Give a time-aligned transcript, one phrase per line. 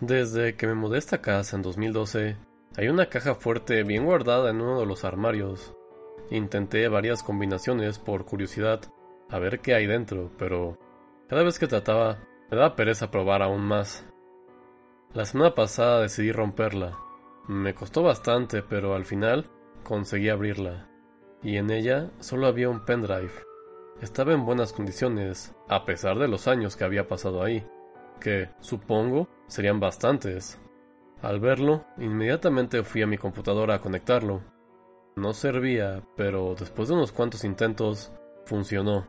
[0.00, 2.38] Desde que me mudé a esta casa en 2012,
[2.78, 5.74] hay una caja fuerte bien guardada en uno de los armarios.
[6.30, 8.80] Intenté varias combinaciones por curiosidad,
[9.28, 10.78] a ver qué hay dentro, pero
[11.28, 12.18] cada vez que trataba,
[12.50, 14.06] me daba pereza probar aún más.
[15.12, 16.96] La semana pasada decidí romperla.
[17.46, 19.50] Me costó bastante, pero al final
[19.84, 20.88] conseguí abrirla.
[21.42, 23.32] Y en ella solo había un pendrive.
[24.00, 27.66] Estaba en buenas condiciones, a pesar de los años que había pasado ahí,
[28.20, 30.60] que, supongo, serían bastantes.
[31.22, 34.42] Al verlo, inmediatamente fui a mi computadora a conectarlo.
[35.16, 38.12] No servía, pero después de unos cuantos intentos,
[38.44, 39.08] funcionó.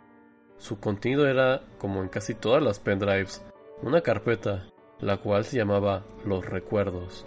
[0.57, 3.45] Su contenido era, como en casi todas las pendrives,
[3.81, 4.67] una carpeta,
[4.99, 7.25] la cual se llamaba Los Recuerdos.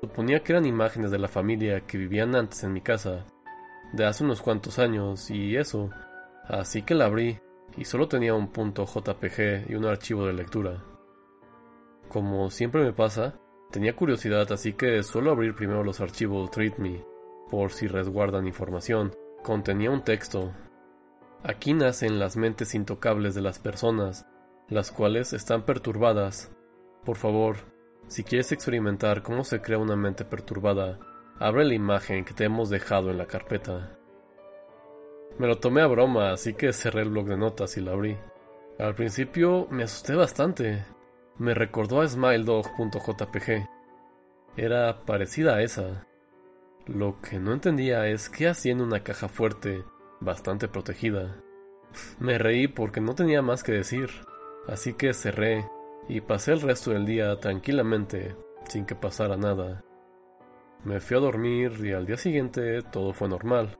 [0.00, 3.24] Suponía que eran imágenes de la familia que vivían antes en mi casa,
[3.92, 5.90] de hace unos cuantos años, y eso.
[6.44, 7.38] Así que la abrí,
[7.76, 10.82] y solo tenía un punto JPG y un archivo de lectura.
[12.16, 13.34] Como siempre me pasa,
[13.70, 17.04] tenía curiosidad, así que suelo abrir primero los archivos TreatMe,
[17.50, 19.14] por si resguardan información.
[19.42, 20.54] Contenía un texto.
[21.42, 24.24] Aquí nacen las mentes intocables de las personas,
[24.70, 26.50] las cuales están perturbadas.
[27.04, 27.56] Por favor,
[28.06, 30.98] si quieres experimentar cómo se crea una mente perturbada,
[31.38, 33.98] abre la imagen que te hemos dejado en la carpeta.
[35.38, 38.16] Me lo tomé a broma, así que cerré el blog de notas y la abrí.
[38.78, 40.95] Al principio me asusté bastante.
[41.38, 43.68] Me recordó a smiledog.jpg.
[44.56, 46.06] Era parecida a esa.
[46.86, 49.84] Lo que no entendía es qué hacía en una caja fuerte,
[50.20, 51.36] bastante protegida.
[52.18, 54.08] Me reí porque no tenía más que decir,
[54.66, 55.68] así que cerré
[56.08, 58.34] y pasé el resto del día tranquilamente,
[58.68, 59.84] sin que pasara nada.
[60.84, 63.76] Me fui a dormir y al día siguiente todo fue normal.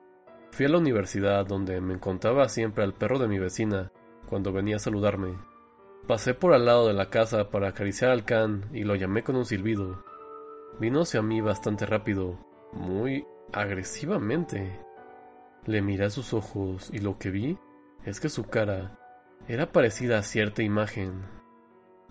[0.51, 3.93] Fui a la universidad donde me encontraba siempre al perro de mi vecina
[4.29, 5.37] cuando venía a saludarme.
[6.07, 9.35] Pasé por al lado de la casa para acariciar al can y lo llamé con
[9.35, 10.05] un silbido.
[10.79, 12.39] Vino hacia mí bastante rápido,
[12.73, 14.79] muy agresivamente.
[15.65, 17.59] Le miré a sus ojos y lo que vi
[18.05, 19.01] es que su cara
[19.49, 21.25] era parecida a cierta imagen.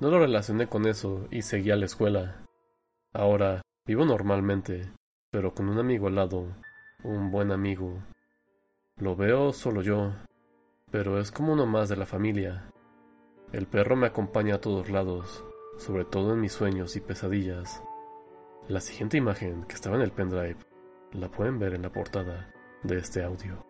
[0.01, 2.45] No lo relacioné con eso y seguí a la escuela.
[3.13, 4.91] Ahora vivo normalmente,
[5.31, 6.53] pero con un amigo al lado,
[7.05, 8.03] un buen amigo.
[8.97, 10.11] Lo veo solo yo,
[10.91, 12.69] pero es como uno más de la familia.
[13.55, 15.45] El perro me acompaña a todos lados,
[15.77, 17.81] sobre todo en mis sueños y pesadillas.
[18.67, 20.57] La siguiente imagen que estaba en el pendrive
[21.13, 23.65] la pueden ver en la portada de este audio.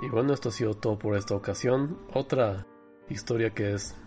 [0.00, 1.98] Y bueno, esto ha sido todo por esta ocasión.
[2.14, 2.68] Otra
[3.08, 4.00] historia que es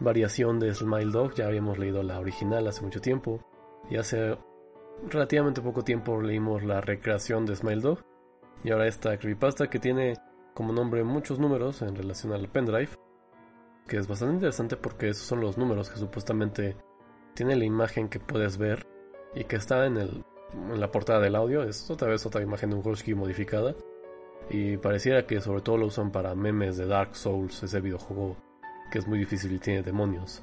[0.00, 3.46] variación de Smile Dog, ya habíamos leído la original hace mucho tiempo.
[3.88, 4.36] Y hace
[5.08, 8.00] relativamente poco tiempo leímos la recreación de Smile Dog.
[8.64, 10.16] Y ahora esta creepypasta que tiene
[10.56, 12.88] como nombre muchos números en relación al pendrive,
[13.86, 16.78] que es bastante interesante porque esos son los números que supuestamente
[17.34, 18.86] tiene la imagen que puedes ver
[19.34, 20.24] y que está en, el,
[20.54, 21.62] en la portada del audio.
[21.62, 23.74] Es otra vez otra imagen de un Husky modificada.
[24.48, 28.38] Y pareciera que sobre todo lo usan para memes de Dark Souls, ese videojuego
[28.90, 30.42] que es muy difícil y tiene demonios.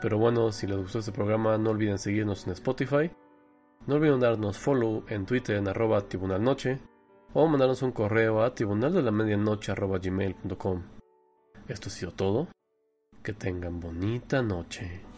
[0.00, 3.08] Pero bueno, si les gustó este programa, no olviden seguirnos en Spotify.
[3.86, 6.80] No olviden darnos follow en Twitter en arroba tribunalnoche
[7.34, 10.82] o mandarnos un correo a tribunaldelamedianoche.gmail.com.
[11.68, 12.48] Esto ha sido todo.
[13.22, 15.11] Que tengan bonita noche.